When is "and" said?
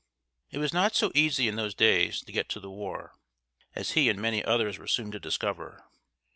4.09-4.19